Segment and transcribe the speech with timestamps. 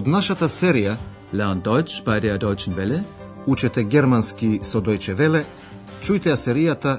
[0.00, 0.94] Од нашата серија
[1.32, 3.02] Lernt Deutsch bei der Deutschen Welle?
[3.46, 5.44] Учете германски со Deutsche Welle,
[6.00, 6.92] чујте ја серијата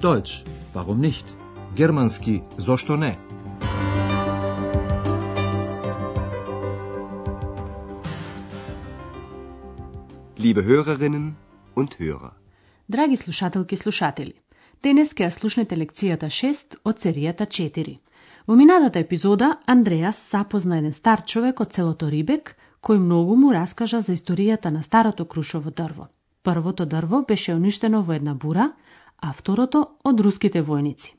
[0.00, 1.34] Deutsch, warum nicht?
[1.76, 3.16] Германски зошто не?
[10.38, 11.34] Liebe Hörerinnen
[11.74, 12.32] und Hörer.
[12.88, 14.34] Драги слушателки и слушатели,
[14.82, 18.03] денес ќе ја слушнете лекцијата 6 од серијата 4.
[18.46, 24.02] Во минатата епизода Андреас запозна еден стар човек од селото Рибек, кој многу му раскажа
[24.04, 26.08] за историјата на старото крушово дрво.
[26.42, 28.72] Првото дрво беше уништено во една бура,
[29.16, 31.14] а второто од руските војници.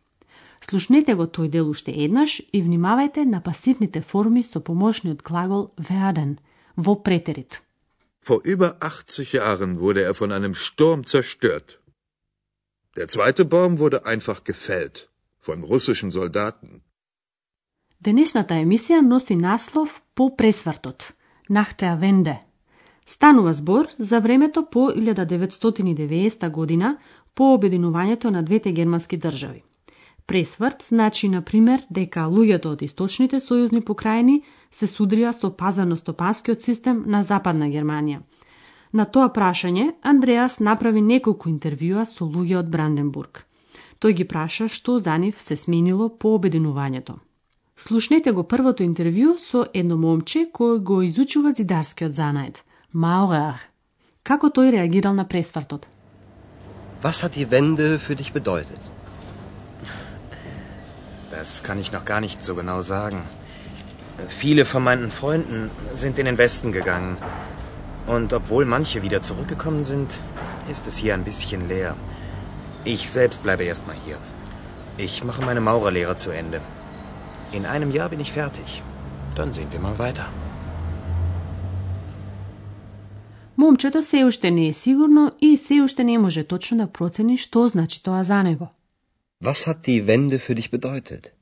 [0.61, 6.37] Слушнете го тој дел уште еднаш и внимавајте на пасивните форми со помошниот глагол werden
[6.77, 7.61] во претерит.
[8.21, 11.79] Vor über 80 Jahren wurde er von einem Sturm zerstört.
[12.95, 16.84] Der zweite Baum wurde einfach gefällt von russischen Soldaten.
[18.05, 21.13] Денешната емисија носи наслов по пресвртот,
[21.49, 22.35] Нахтеа Венде.
[23.05, 26.97] Станува збор за времето по 1990 година
[27.35, 29.63] по обединувањето на двете германски држави.
[30.27, 37.03] Пресврт значи, на пример, дека луѓето од источните сојузни покрајни се судрија со пазарно-стопанскиот систем
[37.07, 38.21] на Западна Германија.
[38.93, 43.45] На тоа прашање, Андреас направи неколку интервјуа со луѓе од Бранденбург.
[43.99, 47.17] Тој ги праша што за нив се сменило по обединувањето.
[47.77, 53.59] Слушнете го првото интервју со едно момче кој го изучува зидарскиот занает, Маурер.
[54.23, 55.85] Како тој реагирал на пресвртот?
[57.03, 58.79] Was hat die Wende für dich bedeutet?
[61.29, 63.21] Das kann ich noch gar nicht so genau sagen.
[64.29, 67.17] Viele von meinen Freunden sind in den Westen gegangen.
[68.07, 70.09] Und obwohl manche wieder zurückgekommen sind,
[70.71, 71.95] ist es hier ein bisschen leer.
[72.85, 74.17] Ich selbst bleibe erstmal hier.
[74.97, 76.61] Ich mache meine Maurerlehre zu Ende.
[77.51, 78.81] In einem Jahr bin ich fertig.
[79.35, 80.25] Dann sehen wir mal weiter.
[83.57, 87.67] Момчето се уште не е сигурно и се уште не може точно да процени што
[87.67, 88.67] значи тоа за него.
[89.43, 91.33] Was hat die Wende für dich bedeutet?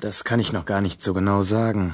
[0.00, 1.92] Das kann ich noch gar nicht so genau sagen.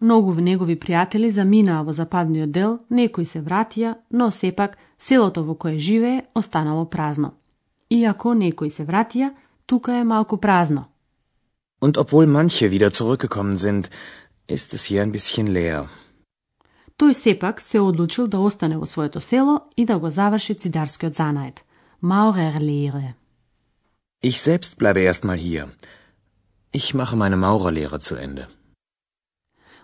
[0.00, 5.78] Многу негови пријатели заминаа во западниот дел, некои се вратија, но сепак селото во кое
[5.78, 7.32] живее останало празно.
[7.90, 9.30] Иако некои се вратија,
[9.66, 10.84] тука е малку празно.
[11.80, 13.90] Und obwohl manche wieder zurückgekommen sind,
[14.48, 15.88] ist es hier ein bisschen leer.
[16.98, 21.64] Тој сепак се одлучил да остане во своето село и да го заврши цидарскиот занает.
[22.02, 23.14] Maurerlehre.
[24.22, 25.68] Ich selbst bleibe erstmal hier.
[26.72, 28.44] Ich mache meine Maurerlehre zu Ende.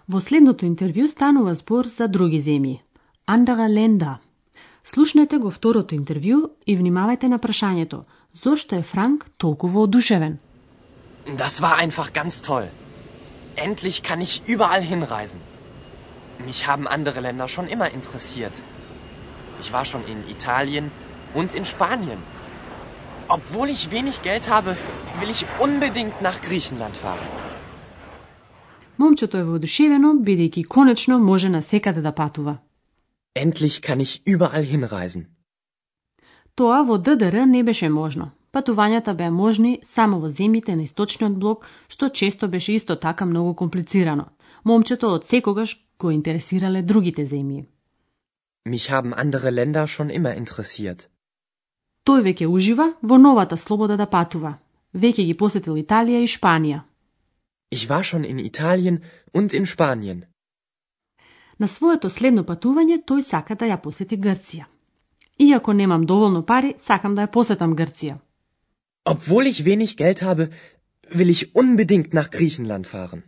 [0.09, 2.81] Во следното интервју станува збор за други земји.
[3.27, 4.17] Andere Länder.
[4.85, 8.03] Слушнете го второто интервју и внимавајте на прашањето.
[8.44, 10.38] Зошто е Франк толкова одушевен?
[11.28, 12.68] Das war einfach ganz toll.
[13.66, 15.42] Endlich kann ich überall hinreisen.
[16.48, 18.56] Mich haben andere Länder schon immer interessiert.
[19.62, 20.86] Ich war schon in Italien
[21.40, 22.20] und in Spanien.
[23.36, 24.72] Obwohl ich wenig Geld habe,
[25.20, 27.28] will ich unbedingt nach Griechenland fahren.
[29.00, 32.58] Момчето е воодушевено, бидејќи конечно може на секаде да патува.
[33.36, 35.26] Endlich kann ich überall hinreisen.
[36.55, 38.31] Тоа во ДДР не беше можно.
[38.53, 43.55] Патувањата беа можни само во земјите на источниот блок, што често беше исто така многу
[43.55, 44.27] комплицирано.
[44.65, 47.65] Момчето од секогаш го интересирале другите земји.
[48.69, 51.09] Mich haben andere Länder schon immer interessiert.
[52.07, 54.59] Тој веќе ужива во новата слобода да патува.
[54.95, 56.81] Веќе ги посетил Италија и Шпанија.
[57.73, 59.01] Ich war schon in Italien
[59.33, 60.25] und in Spanien.
[61.59, 64.72] На своето следно патување тој сака да ја посети Грција.
[65.43, 68.17] Иако немам доволно пари, сакам да ја посетам Грција.
[69.05, 70.51] Obwohl ich wenig Geld habe,
[71.15, 73.23] will ich unbedingt nach Griechenland fahren.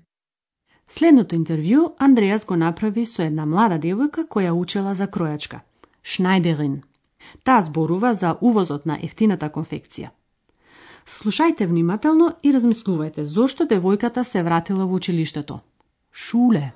[0.89, 5.61] Следното интервју Андреас го направи со една млада девојка која учела за кројачка.
[6.05, 6.83] Шнајдерин.
[7.43, 10.11] Таа зборува за увозот на ефтината конфекција.
[11.07, 15.59] Слушајте внимателно и размислувајте зошто девојката се вратила во училиштето.
[16.13, 16.73] Шуле.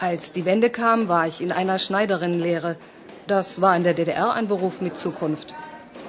[0.00, 2.76] Als die Wende kam, war ich in einer Schneiderinnenlehre.
[3.26, 5.54] Das war in der DDR ein Beruf mit Zukunft.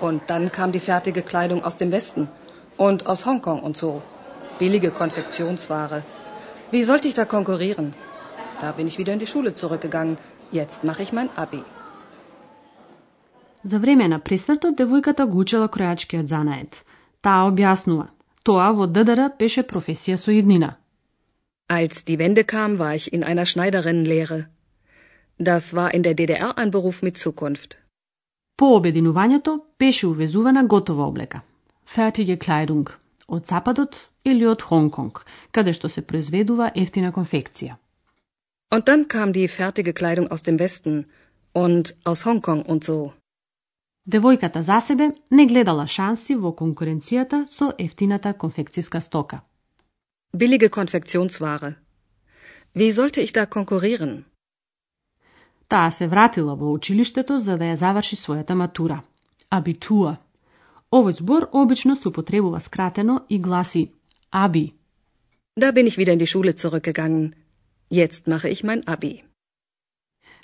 [0.01, 2.27] Und dann kam die fertige Kleidung aus dem Westen
[2.77, 4.01] und aus Hongkong und so.
[4.59, 6.03] Billige Konfektionsware.
[6.71, 7.93] Wie sollte ich da konkurrieren?
[8.61, 10.17] Da bin ich wieder in die Schule zurückgegangen.
[10.51, 11.63] Jetzt mache ich mein Abi.
[13.63, 16.85] За време на пресвртот девојката го учела кројачкиот занает.
[17.21, 18.07] Таа објаснува.
[18.43, 20.77] Тоа во ДДР беше професија со иднина.
[21.78, 24.46] Als die Wende kam, war ich in einer Schneiderinnenlehre.
[25.38, 27.78] Das war in der DDR ein Beruf mit Zukunft.
[28.56, 31.40] По обединувањето беше увезувана готова облека.
[31.86, 32.90] Fertige Kleidung.
[33.26, 37.76] Од Западот или од Хонконг, каде што се произведува ефтина конфекција.
[38.74, 41.06] Und dann kam die fertige Kleidung aus dem Westen
[41.54, 43.12] und aus Hongkong und so.
[44.08, 49.40] Девојката за себе не гледала шанси во конкуренцијата со ефтината конфекцијска стока.
[50.34, 51.74] Billige Konfektionsware.
[52.74, 54.24] Wie sollte ich da konkurrieren?
[55.68, 59.02] Таа се вратила во училиштето за да ја заврши својата матура.
[59.50, 60.16] Абитуа.
[60.92, 63.88] Овој збор обично се употребува скратено и гласи
[64.30, 64.72] Аби.
[65.60, 67.34] Da bin ich wieder in die Schule zurückgegangen.
[67.90, 69.22] Jetzt mache ich mein Abi.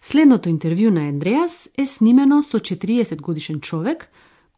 [0.02, 4.08] Следното интервју на Андреас е снимено со 40 годишен човек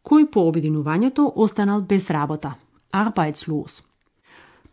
[0.03, 2.55] кој по обединувањето останал без работа,
[2.91, 3.90] arbeitslos.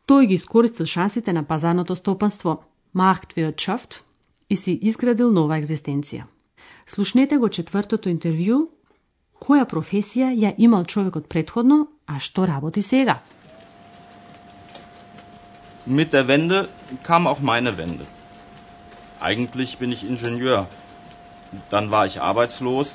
[0.09, 2.63] Тој ги искористил шансите на пазарното стопанство,
[2.97, 4.01] Marktwirtschaft,
[4.51, 6.25] и си изградил нова екзистенција.
[6.87, 8.63] Слушнете го четвртото интервју,
[9.45, 13.21] која професија ја имал човекот предходно, а што работи сега.
[15.87, 16.69] Mit der Wende
[17.03, 18.07] kam auch meine Wende.
[19.21, 20.67] Eigentlich bin ich Ingenieur.
[21.71, 22.95] Dann war ich arbeitslos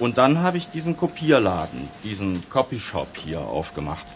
[0.00, 4.06] und dann habe ich diesen Kopierladen, diesen Copyshop hier aufgemacht.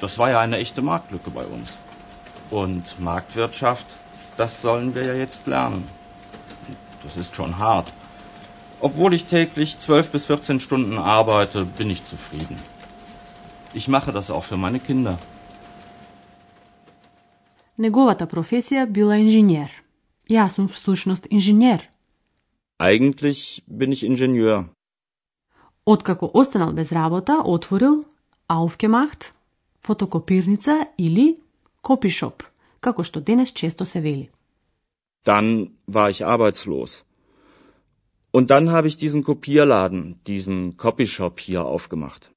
[0.00, 1.78] Das war ja eine echte Marktlücke bei uns.
[2.50, 3.86] Und Marktwirtschaft,
[4.36, 5.84] das sollen wir ja jetzt lernen.
[7.02, 7.92] Das ist schon hart.
[8.80, 12.58] Obwohl ich täglich zwölf bis 14 Stunden arbeite, bin ich zufrieden.
[13.72, 15.18] Ich mache das auch für meine Kinder.
[17.78, 19.68] Неговата професија била инженер.
[20.28, 21.80] Јас сум всушност инженер.
[22.78, 24.68] Eigentlich bin ich Ingenieur.
[25.84, 28.04] Откако останал без работа, отворил
[28.48, 29.32] aufgemacht,
[29.83, 31.37] фотокопирница или
[31.81, 32.43] копишоп,
[32.79, 34.29] како што денес често се вели.
[35.25, 37.03] Dann war ich arbeitslos.
[38.31, 42.31] Und dann habe ich diesen Kopierladen, diesen Copyshop hier aufgemacht.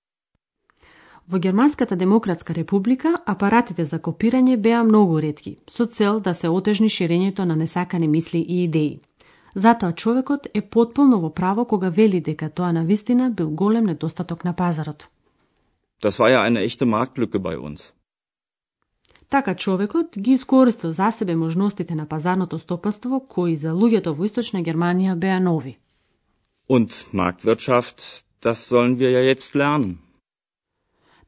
[1.29, 6.89] Во Германската демократска република апаратите за копирање беа многу ретки, со цел да се отежни
[6.89, 9.01] ширењето на несакани мисли и идеи.
[9.55, 14.45] Затоа човекот е потполно во право кога вели дека тоа на вистина бил голем недостаток
[14.45, 15.09] на пазарот.
[16.01, 17.93] Das war ja eine echte Marktlücke bei uns.
[19.29, 24.63] Така човекот ги искористил за себе можностите на пазарното стопанство кои за луѓето во источна
[24.63, 25.79] Германија беа нови.
[26.69, 29.99] Und Marktwirtschaft, das sollen wir ja jetzt lernen.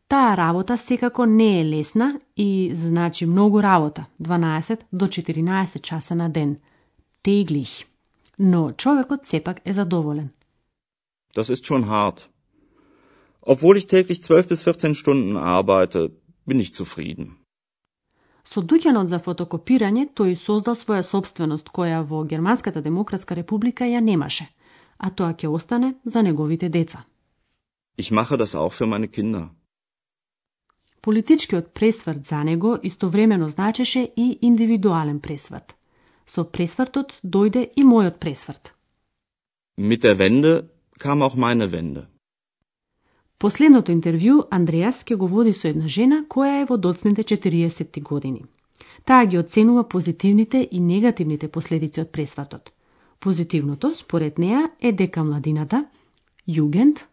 [0.08, 6.28] Таа работа секако не е лесна и значи многу работа, 12 до 14 часа на
[6.28, 6.56] ден.
[7.22, 7.84] Теглих.
[8.38, 10.28] Но човекот сепак е задоволен.
[11.36, 12.18] Das ist schon hart.
[13.52, 16.10] Obwohl ich täglich 12 bis 14 Stunden arbeite,
[16.46, 17.26] bin ich zufrieden.
[18.44, 24.46] Со дуќанот за фотокопирање тој создал своја собственост која во Германската демократска република ја немаше,
[24.98, 27.04] а тоа ќе остане за неговите деца.
[27.96, 29.48] Ich mache das auch für meine Kinder.
[31.00, 35.74] Политичкиот пресврт за него истовремено значеше и индивидуален пресврт.
[36.26, 38.74] Со пресвртот дојде и мојот пресврт.
[39.78, 42.15] Mit der Wende kam auch meine Wende.
[43.38, 48.44] Последното интервју Андреас ќе го води со една жена која е во доцните 40 години.
[49.04, 52.72] Таа ги оценува позитивните и негативните последици од пресвртот.
[53.20, 55.84] Позитивното, според неа, е дека младината,
[56.48, 57.04] југент,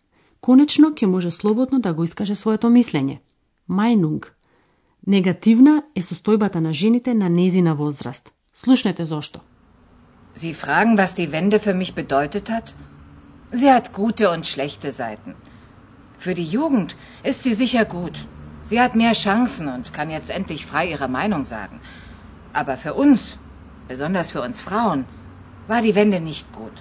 [0.41, 3.19] конечно ќе може слободно да го искаже своето мислење.
[3.67, 4.35] майнунг.
[5.07, 8.31] Негативна е состојбата на жените на незина возраст.
[8.53, 9.39] Слушнете зошто.
[10.35, 12.75] Sie fragen, was die Wende für mich bedeutet hat?
[13.53, 15.35] Sie hat gute und schlechte Seiten.
[16.22, 18.16] Für die Jugend ist sie sicher gut.
[18.64, 21.80] Sie hat mehr Chancen und kann jetzt endlich frei ihre Meinung sagen.
[22.52, 23.38] Aber für uns,
[23.88, 25.04] besonders für uns Frauen,
[25.68, 26.76] war die Wende nicht gut.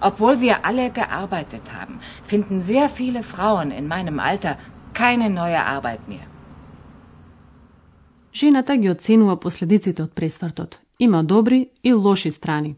[0.00, 4.56] Obwohl wir alle gearbeitet haben, finden sehr viele Frauen in meinem Alter
[4.94, 6.26] keine neue Arbeit mehr.
[8.34, 10.80] Жената ги оценува последиците од пресвртот.
[10.98, 12.76] Има добри и лоши страни.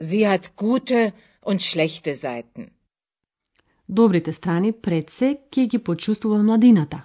[0.00, 1.12] Sie hat gute
[1.42, 2.70] und schlechte Seiten.
[3.89, 7.03] Добрите страни пред се ќе ги почувствува младината.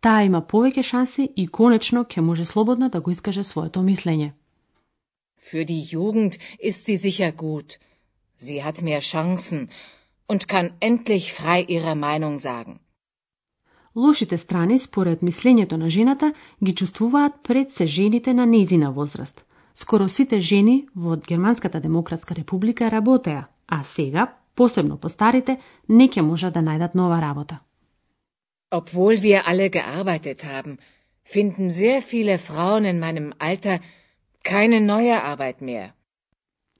[0.00, 4.32] Таа има повеќе шанси и конечно ќе може слободно да го искаже своето мислење.
[5.42, 7.78] Für die Jugend ist sie sicher gut.
[8.38, 9.68] Sie hat mehr Chancen
[10.28, 12.78] und kann endlich frei ihre Meinung sagen.
[13.96, 16.32] Лошите страни, според мислењето на жената,
[16.64, 19.44] ги чувствуваат пред се жените на незина возраст.
[19.74, 25.56] Скоро сите жени во Германската демократска република работеа, а сега, посебно постарите,
[25.88, 27.60] не ќе можат да најдат нова работа.
[28.78, 30.76] Obwohl wir alle gearbeitet haben,
[31.24, 33.78] finden sehr viele Frauen in meinem Alter
[34.50, 35.88] keine neue Arbeit mehr.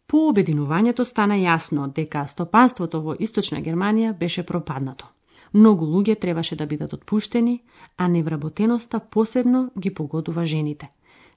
[0.07, 5.07] По обединувањето стана јасно дека стопанството во Источна Германија беше пропаднато.
[5.53, 7.63] Многу луѓе требаше да бидат отпуштени,
[7.97, 10.89] а невработеноста посебно ги погодува жените.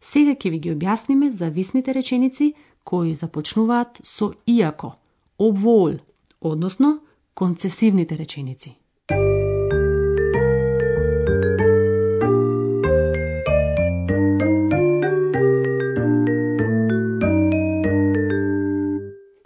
[0.01, 4.95] Сега ќе ви ги објасниме зависните реченици кои започнуваат со иако,
[5.39, 5.97] обвол,
[6.43, 6.99] односно
[7.33, 8.77] концесивните реченици.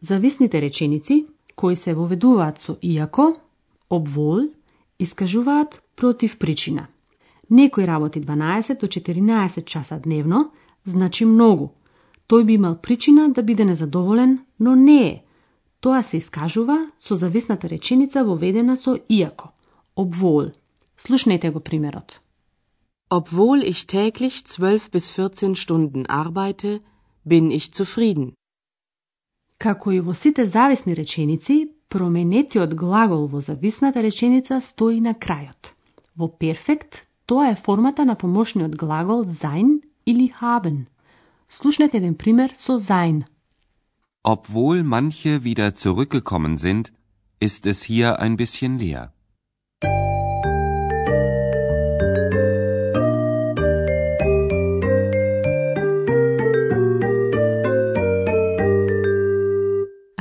[0.02, 1.26] Зависните реченици,
[1.56, 3.36] кои се воведуваат со иако,
[3.90, 4.40] обвол,
[5.00, 6.88] искажуваат против причина.
[7.52, 10.52] Некој работи 12 до 14 часа дневно,
[10.86, 11.70] значи многу.
[12.28, 15.24] Тој би имал причина да биде незадоволен, но не е.
[15.80, 19.52] Тоа се искажува со зависната реченица воведена со иако,
[19.96, 20.52] обвол.
[20.98, 22.22] Слушнете го примерот.
[23.10, 26.82] Obwohl ich täglich 12 bis 14 Stunden arbeite,
[27.24, 28.34] bin ich zufrieden.
[29.60, 35.74] Како и во сите зависни реченици, променетиот глагол во зависната реченица стои на крајот.
[36.16, 40.86] Во перфект, тоа е формата на помошниот глагол sein или haben.
[41.50, 43.24] Слушнете еден пример со sein.
[44.34, 46.92] Obwohl manche wieder zurückgekommen sind,
[47.40, 49.14] ist es hier ein bisschen leer.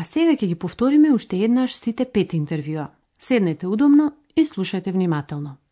[0.06, 2.86] сега ќе ги повториме уште еднаш сите пет интервјуа.
[3.18, 5.65] Седнете удобно и слушајте внимателно.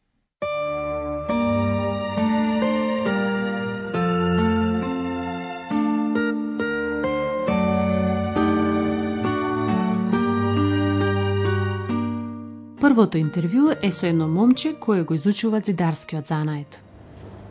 [12.94, 16.84] Првото интервју е со едно момче кое го изучува зидарскиот занает.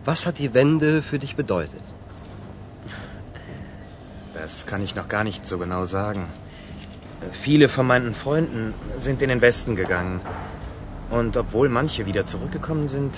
[0.07, 1.83] Was hat die Wende für dich bedeutet?
[4.35, 6.28] Das kann ich noch gar nicht so genau sagen.
[7.33, 10.21] Viele von meinen Freunden sind in den Westen gegangen.
[11.11, 13.12] Und obwohl manche wieder zurückgekommen sind,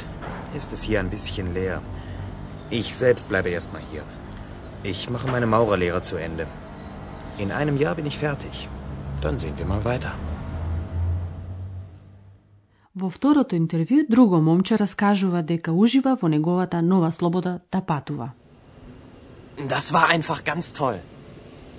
[0.55, 1.83] ist es hier ein bisschen leer.
[2.71, 4.03] Ich selbst bleibe erstmal hier.
[4.83, 6.47] Ich mache meine Maurerlehre zu Ende.
[7.39, 8.69] In einem Jahr bin ich fertig.
[9.21, 10.13] Dann sehen wir mal weiter.
[12.96, 18.28] Во второто интервју друго момче раскажува дека ужива во неговата нова слобода да патува.
[19.58, 21.00] Das war einfach ganz toll.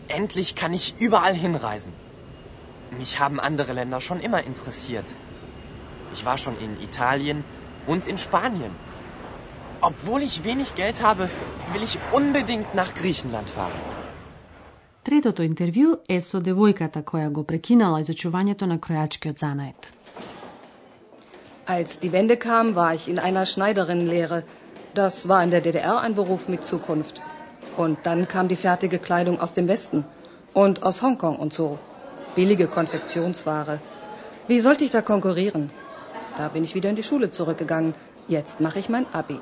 [0.09, 1.93] Endlich kann ich überall hinreisen.
[2.99, 5.15] Mich haben andere Länder schon immer interessiert.
[6.13, 7.45] Ich war schon in Italien
[7.87, 8.73] und in Spanien.
[9.81, 11.31] Obwohl ich wenig Geld habe,
[11.73, 13.81] will ich unbedingt nach Griechenland fahren.
[15.03, 19.93] Третото интервју е со девојката која го прекинала изучувањето на кројачкиот занает.
[21.66, 24.44] Als die Wende kam, war ich in einer Schneiderinnenlehre.
[24.94, 27.22] Das war in der DDR ein Beruf mit Zukunft.
[27.78, 30.06] Und dann kam die fertige Kleidung aus dem Westen
[30.54, 31.80] und aus Hongkong und so
[32.36, 33.80] billige Konfektionsware.
[34.48, 35.70] Wie sollte ich da konkurrieren?
[36.38, 37.94] Da bin ich wieder in die Schule zurückgegangen.
[38.28, 39.40] Jetzt mache ich mein Abi.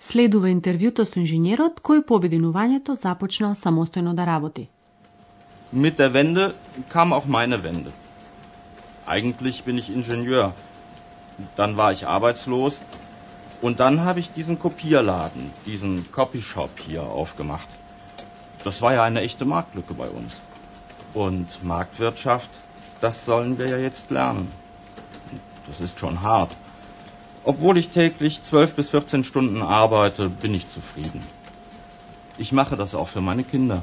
[0.00, 4.68] Следува интервјуто со инженерот кој по обединувањето започнал самостојно да работи.
[5.72, 6.54] Mit der Wende
[6.88, 7.92] kam auch meine Wende.
[9.06, 10.54] Eigentlich bin ich Ingenieur.
[11.56, 12.80] Dann war ich arbeitslos
[13.62, 17.68] und dann habe ich diesen Kopierladen, diesen Copyshop hier aufgemacht.
[18.64, 20.40] Das war ja eine echte Marktlücke bei uns.
[21.14, 22.50] Und Marktwirtschaft,
[23.00, 24.48] das sollen wir ja jetzt lernen.
[25.66, 26.52] Das ist schon hart.
[27.44, 31.22] Obwohl ich täglich 12 bis 14 Stunden arbeite, bin ich zufrieden.
[32.38, 33.82] Ich mache das auch für meine Kinder.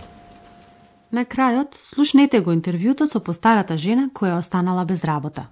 [1.10, 5.48] На крајот, слушнете го интервјуто со постарата жена која останала без работа.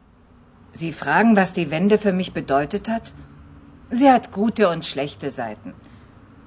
[0.73, 3.13] Sie fragen, was die Wende für mich bedeutet hat?
[3.91, 5.75] Sie hat gute und schlechte Seiten.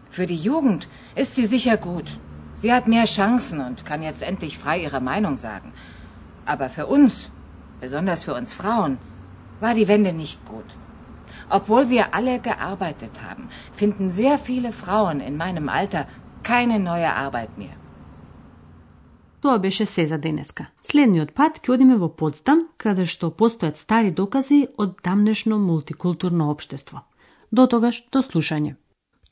[0.10, 2.06] Für die Jugend ist sie sicher gut.
[2.56, 5.74] Sie hat mehr Chancen und kann jetzt endlich frei ihre Meinung sagen.
[6.46, 7.32] Aber für uns,
[7.82, 8.98] besonders für uns Frauen,
[9.60, 10.66] war die Wende nicht gut.
[11.50, 16.08] Obwohl wir alle gearbeitet haben, finden sehr viele Frauen in meinem Alter
[16.44, 17.76] keine neue Arbeit mehr.
[19.44, 20.66] Тоа беше се за денеска.
[20.80, 27.02] Следниот пат ќе одиме во Потсдам, каде што постојат стари докази од дамнешно мултикултурно општество.
[27.52, 28.78] До тогаш, до слушање.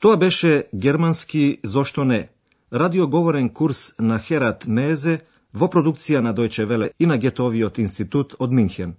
[0.00, 2.28] Тоа беше германски «Зошто не?»
[2.72, 5.20] радиоговорен курс на Херат Мезе
[5.54, 8.92] во продукција на Дојче Веле и на Гетовиот институт од Минхен.